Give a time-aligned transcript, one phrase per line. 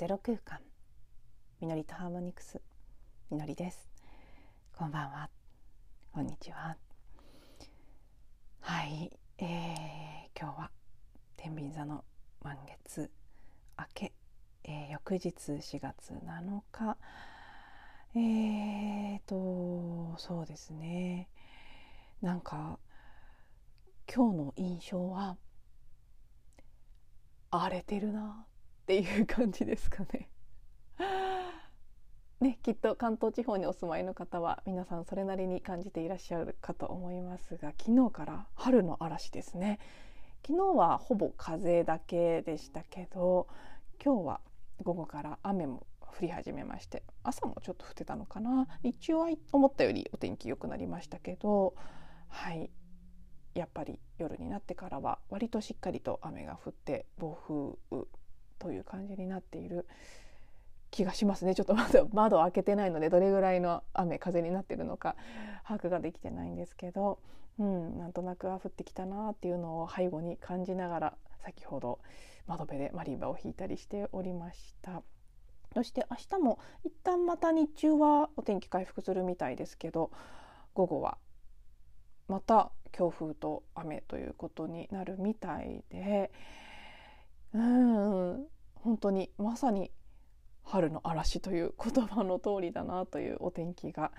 [0.00, 0.60] ゼロ空間。
[1.60, 2.62] みのりとハーモニクス。
[3.30, 3.90] みのりです。
[4.74, 5.28] こんばんは。
[6.10, 6.78] こんにちは。
[8.60, 10.70] はい、えー、今日は
[11.36, 12.02] 天秤座の
[12.42, 13.10] 満月。
[13.78, 14.12] 明け、
[14.64, 16.96] えー、翌日4月7日
[18.14, 21.28] えーとそうですね。
[22.22, 22.78] なんか
[24.10, 25.36] 今日の印象は
[27.50, 28.46] 荒れてるな。
[28.90, 30.28] っていう感じですかね。
[32.40, 39.78] ね、きっと関東地方にお住まいの方は皆さんそれなりに感じていらっしゃるかと思いますが昨日から春の嵐ですね。
[40.44, 43.46] 昨日はほぼ風だけでしたけど
[44.02, 44.40] 今日は
[44.82, 48.66] 午後から雨も降り始めまして朝もちょっと降ってたのかな。
[48.82, 51.74] 日中は思ったよりお天気良くなりましたけど
[52.26, 52.72] はい。
[53.54, 57.36] やっぱり夜になってからは割としっかりと雨が降って暴
[57.90, 58.04] 風
[58.60, 59.88] という感じになっている
[60.92, 65.16] 気がしますねちょっとまだ窓開けてないのでどれぐらいの雨風になってるのか
[65.66, 67.18] 把握ができてないんですけど、
[67.58, 71.98] うん、なんとなく降ってきたなっていうのを背後に感じながら先ほど
[72.46, 75.02] 窓辺でマリンバを弾いたりしておりました。
[75.72, 80.10] そして明日も一旦また日中はお天気回復するみたいですけど
[80.74, 81.16] 午後は
[82.26, 86.32] また強風と雨ということになるみたいで
[87.54, 88.46] うん。
[88.74, 89.90] 本当にまさに
[90.62, 94.12] 春の嵐という言葉の通りだなというお天気が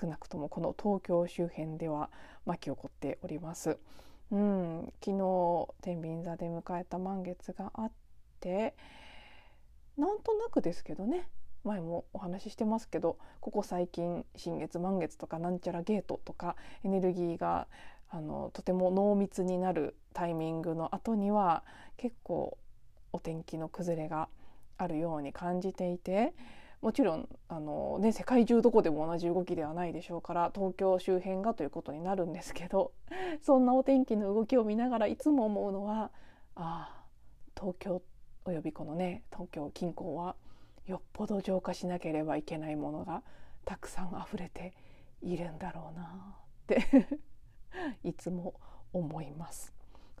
[0.00, 2.10] 少なくともこの東京周辺では
[2.44, 3.78] 巻き起こっております。
[4.30, 7.92] うん、昨日天秤座で迎えた満月があっ
[8.40, 8.74] て
[9.96, 11.28] なんとなくですけどね。
[11.64, 17.68] 前もお話ししてますけどここ最近新月満月とかなんちゃらゲートとかエネルギーが
[18.10, 21.64] あのとても濃密になるタイミングの後には
[21.96, 22.58] 結構
[23.14, 24.28] お天気の崩れが
[24.76, 26.34] あるように感じていて
[26.82, 32.92] もちろんあの、ね、世界中どこでも同じ動きではないでしょうから東京周辺がということになるんですけど
[33.40, 36.10] そんなお天気の動きを見ながらいつも思うのは
[36.56, 37.04] ああ
[37.56, 38.02] 東京
[38.44, 40.34] およびこのね東京近郊は
[40.86, 43.22] よっぽど浄化しなければいけないものが
[43.64, 44.74] たくさん溢れて
[45.22, 46.82] いるんだろうなって
[48.02, 48.54] いつも
[48.92, 49.72] 思います。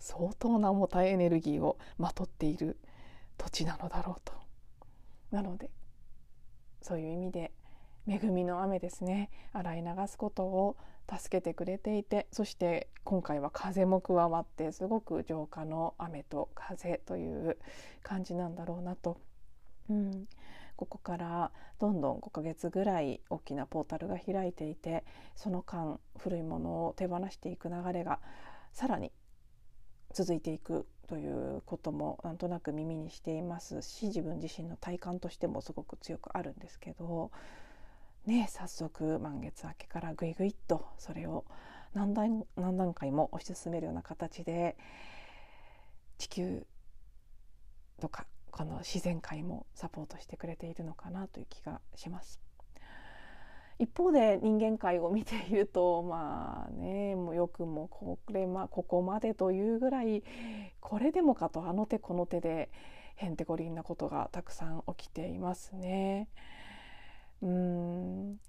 [0.04, 2.76] 相当な重たいエネルギーをまとっている
[3.38, 4.34] 土地なのだろうと。
[5.30, 5.70] なので
[6.82, 7.52] そういう意味で
[8.06, 9.30] 恵みの雨ですね。
[9.54, 10.76] 洗い流すことを
[11.10, 17.56] 助けてくれていてそして今回は風も加わってすごく浄化の雨と風という
[18.02, 19.18] 感じなんだろうなと、
[19.88, 20.26] うん、
[20.76, 25.04] ここからどんどん5ヶ月ぐらい大きなポータルが開いていて
[25.34, 28.20] その間古いものを手放していく流れが
[28.72, 29.12] さらに
[30.14, 37.30] 続いていくということもなんとなく耳にしていますし自分自身の体感としてもすごく強くあるんですけど、
[38.24, 41.44] ね、早速満月明けからぐいぐいっとそれを
[41.94, 44.76] 何段何段階も推し進めるような形で
[46.18, 46.66] 地球
[48.00, 52.43] とかこの自然界もサポートしてくれているのかなという気がします。
[53.78, 60.22] 一方で人間界を見ているとまあねもうよくもこれ、まあ、ここまでというぐらい
[60.80, 62.70] これでもかとあの手この手で
[63.16, 66.28] へんてこりんなことがたくさん起きていますね。
[67.42, 68.40] うん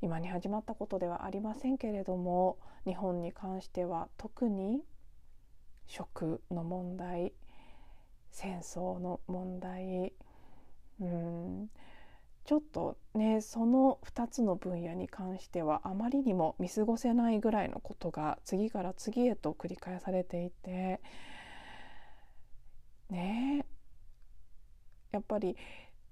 [0.00, 4.82] 今に始まったことではありませんけれども日本に関しては特に
[5.86, 7.32] 食の問題
[8.32, 10.12] 戦争の問題
[11.00, 11.70] うん
[12.44, 21.00] ちょっとねその2つの分野に関してはあまりにも見過ごせないぐらいのことが次から次へと繰り返されていて
[23.10, 23.64] ね
[25.12, 25.56] やっぱり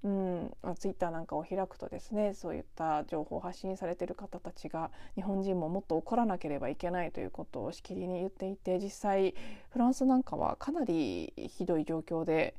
[0.03, 9.35] うん、ツイッターなんかを開くとですねそういった情報を発信されている方たちが日本人ももっと怒らなければいけないということをしきりに言っていて実際
[9.69, 12.55] フランスなんかはかなりひどい状況で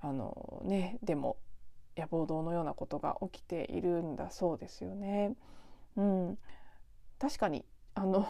[0.00, 1.36] あの、ね、でも
[1.96, 5.34] や暴動のようなことが起きているんだそうですよね。
[5.96, 6.38] うん、
[7.18, 7.64] 確かに
[7.94, 8.26] あの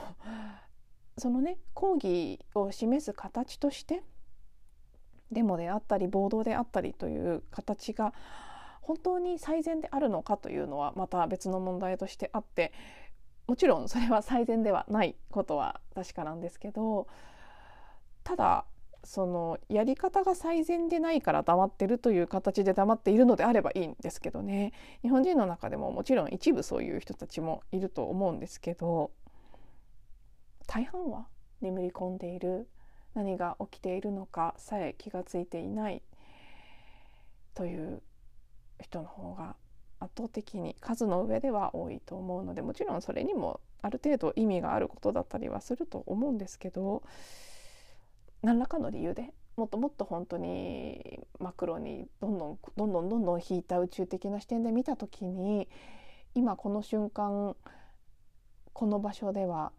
[1.18, 4.02] そのね抗議を示す形として
[5.32, 8.14] デモであったり暴動であったりという形が
[8.82, 12.72] 本当に最善であるのかというのはまた別の問題としてあって
[13.48, 17.08] もちろんそれは最善ではないことは確かなんですけど
[18.22, 18.64] ただ
[19.06, 24.73] そのやり方が最善でないから黙ってるという形で黙っているのであればいいんですけどね。
[25.03, 29.12] 日本人の中でももちろん一部そういう人たちもいると思うんですけど
[30.67, 31.29] 大半は
[31.61, 32.69] 眠り込んでいる。
[33.14, 36.03] 何が起きているのかさえ気がついていない。
[37.55, 38.03] という
[38.81, 39.56] 人の方が
[39.99, 47.03] 圧倒的に数の上では多いと思うのでもちろんそれにもある程度意味があることだったりはすると思うんですけど
[48.46, 55.69] 何らかの理由でもっともっと本当にマクロにどんどんどんどんどんどん引いた宇宙的な視点で見た時に
[56.37, 57.56] 今この瞬間
[58.72, 59.72] この場所では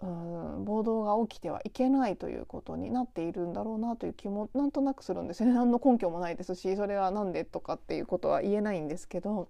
[0.00, 5.52] うん暴動が起きてはいけないということになっているんだろうなという気もなんとなくするんですね。
[5.56, 9.48] 何の根拠もないですしそれは何でとかっていうことは言えないんですけど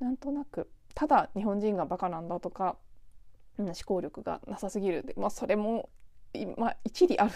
[0.00, 2.76] なんとなくただ日本人がバカなんだとか、
[3.58, 5.04] うん、思考力がなさすぎる。
[5.04, 5.88] で、まあ、それも、
[6.56, 7.32] ま、一理ある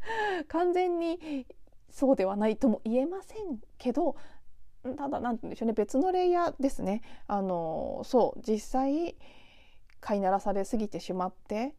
[0.48, 1.46] 完全に
[1.90, 4.16] そうではないとも言えませんけど
[4.96, 7.02] ただ何て言うんでしょうね別のレイヤーですね。
[7.26, 9.16] あのそう実際
[10.00, 11.74] 飼いならされすぎてしまって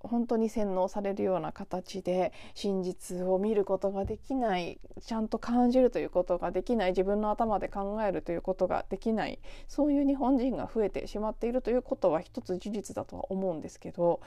[0.00, 14.20] 本当に洗脳されるような形で真実を見ることができないちゃんと感じるということができない自分の頭で考えるということができないそういう日本人が増えてしまっているということは一つ事実だとは思うんですけど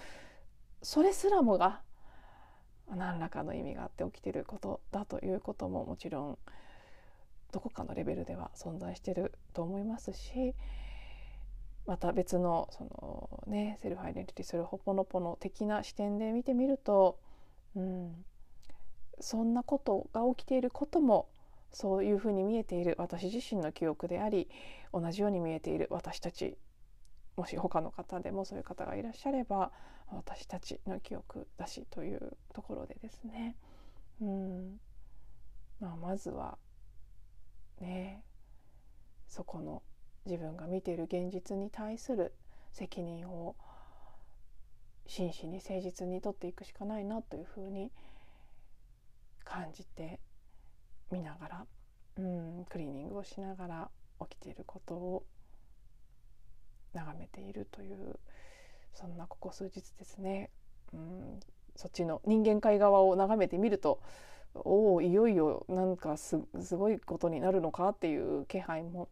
[0.81, 1.81] それすらもが
[2.95, 6.37] 何らかの意味があって起きていることだということももちろん
[7.51, 10.55] どこかのレベルでは存在していると思いますし
[11.85, 17.19] また別のその、ね、セルフアイデンティティするほぽのぽの的な視点で見てみると、
[17.75, 18.25] うん、
[19.19, 21.27] そんなことが起きていることも
[21.71, 24.49] そういうふうに見えている私自身の記憶であり
[24.93, 26.57] 同じように見えている私たち
[27.37, 29.71] もし他の方でもそういう方がいらっしゃれば
[30.11, 33.55] 私たちの記憶だしというところでですね、
[34.21, 34.79] うん。
[35.79, 36.57] まあ、まずは
[37.79, 38.23] ね
[39.27, 39.81] そこの
[40.25, 42.33] 自分が見ている現実に対する
[42.71, 43.55] 責任を
[45.07, 47.91] 真摯に誠実にとっていくしかないなというふうに
[49.43, 50.19] 感じて
[51.11, 51.65] 見ながら、
[52.17, 53.89] うん、クリーニングをしながら
[54.21, 55.25] 起きていることを
[56.93, 58.19] 眺めているという
[58.93, 60.49] そんなここ数日ですね、
[60.93, 61.39] うん、
[61.75, 64.01] そっちの人間界側を眺めてみると
[64.53, 66.37] おおいよいよなんかす
[66.75, 69.09] ごいことになるのかっていう気配も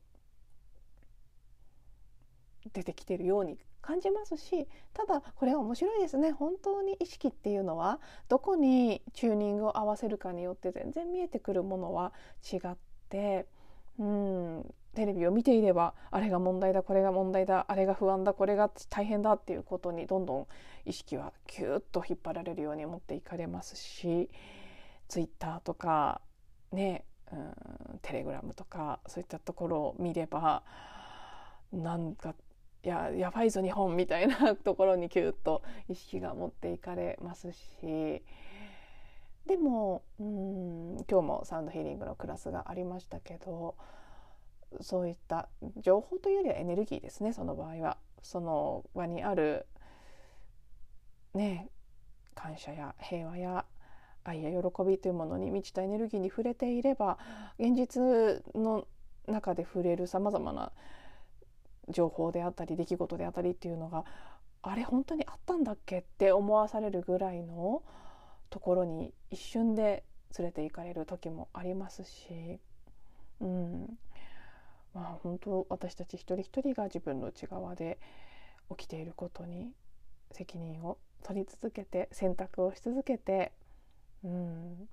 [2.73, 6.31] 出てきてるように感じますしただこれは面白いですね。
[6.31, 12.11] 本当に意識っていうのはどこにチューニングを合わせるかによって全然見えてくるものは
[12.51, 12.77] 違っ
[13.07, 13.47] て
[13.99, 14.73] うん。
[14.95, 20.47] テレビを見ていればあれが問題だこれが問題だあれが不安だこれが大変だっていうことにどんどん
[20.85, 24.29] 意識はキューッと引っ張られるように持っていかれますし
[25.07, 26.21] ツイッターとか
[26.71, 30.63] ねうんテレグラムとかそういったところを見れば
[31.71, 32.33] なんか
[32.81, 38.23] ややばいぞ日本みたいなところにキュッと意識が持っていかれますし
[39.49, 43.75] でもうん今日もサウンドヒーリングのクラスがありましたけど
[44.79, 45.49] そういった
[45.81, 47.97] 情報というよりはエネルギーですねその場合は。
[48.21, 49.65] その場にある
[51.33, 51.69] ね
[52.35, 53.65] 感謝や平和や
[54.23, 57.17] 愛や喜びというものに満ちたエネルギーに触れていれば
[57.57, 58.03] 現実
[58.53, 58.85] の
[59.27, 60.73] 中で触れるさまざまな
[61.87, 64.03] 情報であったり出来事であったりっていうのが
[64.61, 67.81] あれ本当にあったんだっけって思わされるぐらいの
[68.49, 70.03] ところに一瞬で
[70.37, 72.59] 連れて行かれる時もありますし、
[73.39, 73.97] うん、
[74.93, 77.99] まあ本当私たち一人一人が自分の内側で
[78.69, 79.71] 起きていることに
[80.31, 83.51] 責任を取り続けて選択をし続けて、
[84.23, 84.89] うん。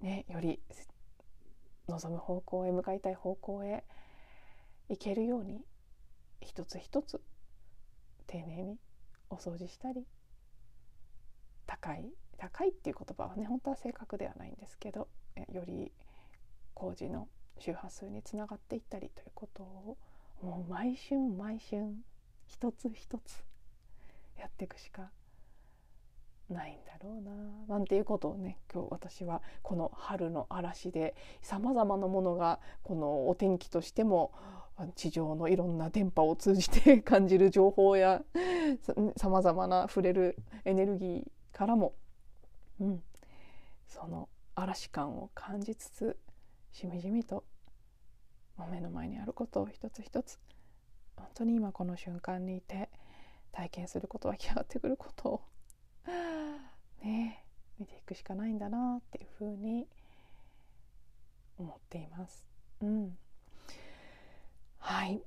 [0.00, 0.60] ね、より
[1.88, 3.84] 望む方向へ向かいたい方向へ
[4.88, 5.60] 行けるように
[6.40, 7.20] 一つ一つ
[8.26, 8.78] 丁寧に
[9.30, 10.04] お掃除したり
[11.82, 15.08] 高い高いっていう言葉はね本当は正確ではないんですけど
[15.52, 15.92] より
[16.74, 19.96] 工事の周波数につながっていったりということを
[20.42, 21.94] もう毎春毎春
[22.46, 23.44] 一つ一つ
[24.38, 25.10] やっていくしか
[26.48, 34.32] ないんだろうななんていうことをね今日私はこの春の嵐でさまざまなものがこのお天気としても
[34.96, 38.22] 地上のいろんな電波を通じて感じる情報や
[39.16, 41.94] さまざまな触れるエネルギーからも、
[42.80, 43.02] うん、
[43.86, 46.16] その嵐感を感じつつ
[46.72, 47.44] しみじみと
[48.72, 50.40] 目の前にあることを一つ一つ
[51.16, 52.90] 本当に今この瞬間にいて
[53.52, 55.40] 体験すること湧き上がってくることを
[57.04, 57.44] ね
[57.78, 59.86] 見ていくしかないんだなっていうふうに
[61.58, 62.44] 思っています。
[62.80, 63.16] うん、
[64.78, 65.22] はい。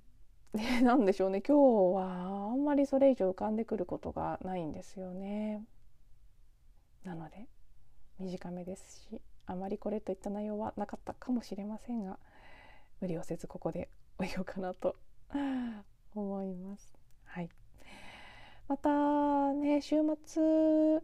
[0.53, 1.41] で なんでしょうね。
[1.41, 5.63] 今日はあんまりそれ以上浮かんでくることがないんですよね。
[7.05, 7.47] なので
[8.19, 12.17] 短めですしあまりこれといった内容はなかったかもしれませんが
[12.99, 14.95] 無理をせずここで終えようかなと
[16.15, 16.95] 思います。
[17.25, 17.49] はい、
[18.67, 21.01] またね週末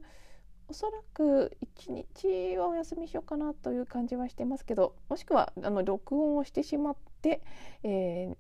[0.70, 7.41] おそらく1日はお休みしようかなという感じはしてますけどもしくはあの録音をしてしまって、
[7.84, 8.34] え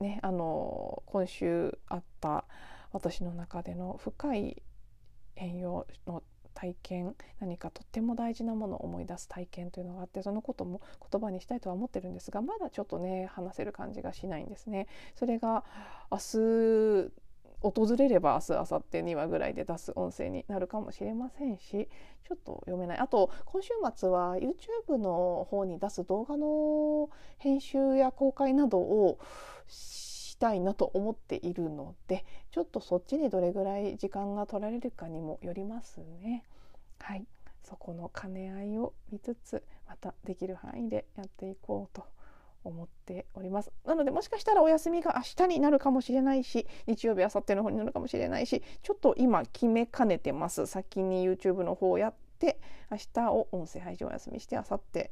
[0.00, 2.44] ー、ね、あの今週あった
[2.90, 4.62] 私の中での深い
[5.36, 6.24] 変容の
[6.58, 14.88] 体験何かとっても大事なものを思い出す体験というのがあってそのことも言葉にしたいとは思ってるんですがまだちょっとね話せる感じがしないんですね。
[15.14, 15.64] それが
[16.10, 17.12] 明日
[17.60, 21.88] 訪れれば明日明後日2話ぐらいで出す音声になるかもしれませんし
[22.28, 29.18] ちょっと読めないあと今週末は YouTube の方に出す動画の編集や公開などを
[29.66, 30.07] し
[30.38, 36.44] たいなと思っているのでちょっとそっちにどれぐらい時間が取られるかにもよりますね。
[36.98, 37.26] はい。
[37.62, 42.04] そこの兼ね合いを見つつまたできる範囲でやっていこうと
[42.64, 43.70] 思っております。
[43.84, 50.66] なのでもしかしたらお休みが明日になるかもしれないし日曜日明後日の方になるかもしれないしちょっと今決めかねてます。
[50.66, 55.10] 先に YouTube の方をやって明日を音声配信お休みして明後日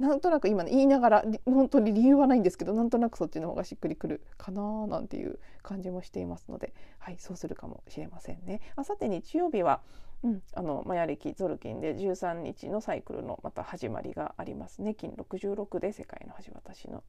[0.00, 8.60] なんとなく今、ね、言いながら本当に理由はないんですけどなんとなくそっちの方がしっくりくるかななんていう感じもしていますので、はい、そうするかもしれませんね。
[8.76, 9.82] あさって日曜日は、
[10.22, 17.02] うん、あのマヤ暦ゾルキンで13日のサイクルのまた始まりがありますね金66で世界の橋渡しの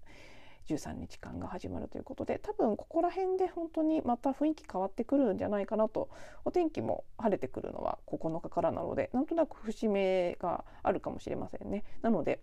[0.67, 6.09] 13日間が始まるということで多分ここら辺で本当にまた雰囲気変わってくるんじゃないかなと
[6.45, 11.83] お天気も晴れてくるのは9日からなのでなんとなく節目があるかもしれませんね。
[12.01, 12.39] なので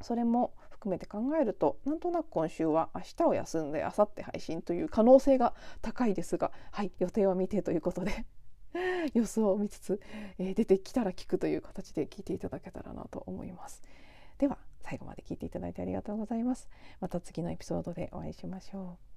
[0.00, 8.24] それも含めて考えるとなんとなく今週は明日を休んで明後日配信という可能性が高いですがはい予定は未定ということで
[9.14, 10.00] 様子を見つつ、
[10.38, 13.82] えー、出てきたら聞くという形で聞いていただけたらなと思います。
[14.38, 16.68] では最後まで聞いていただいてありがとうございます。
[17.00, 19.07] また次のエピソードでお会いしましょう。